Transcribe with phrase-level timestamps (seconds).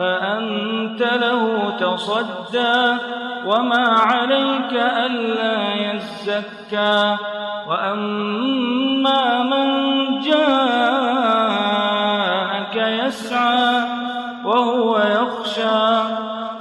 [0.00, 2.96] فأنت له تصدى
[3.46, 7.16] وما عليك ألا يزكى
[7.68, 9.68] وأما من
[10.20, 11.16] جاءك
[12.76, 13.82] يسعى
[14.44, 16.02] وهو يخشى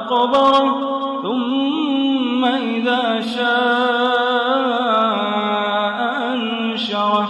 [0.00, 0.90] فأقبره
[1.22, 3.50] ثم إذا شاء
[6.32, 7.28] أنشره.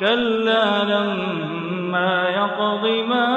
[0.00, 3.28] كلا لما يقض ما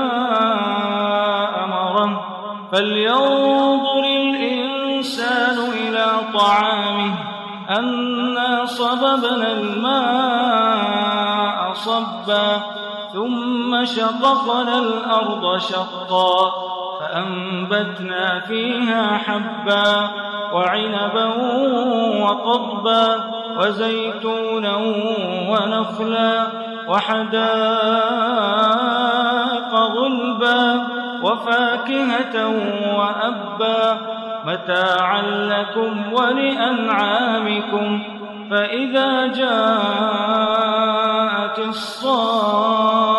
[1.63, 2.25] أمره.
[2.71, 7.13] فلينظر الإنسان إلى طعامه
[7.69, 10.79] أنا صببنا الماء
[11.73, 12.61] صبا
[13.13, 16.68] ثم شققنا الأرض شقا.
[16.99, 20.09] فأنبتنا فيها حبا
[20.53, 21.25] وعنبا
[22.21, 23.15] وقضبا
[23.57, 24.75] وزيتونا
[25.49, 26.47] ونخلا
[26.87, 27.39] وحدائق
[29.73, 30.87] غلبا
[31.23, 32.47] وفاكهة
[32.97, 33.97] وأبا
[34.45, 38.03] متاعا لكم ولأنعامكم
[38.51, 40.29] فإذا جاءت
[41.59, 43.18] الصاخة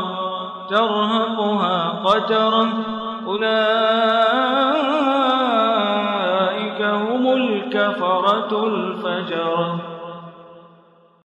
[0.71, 2.67] ترهقها قترة.
[3.27, 3.51] أولئك
[6.81, 9.90] هم الكفرة الفجرة.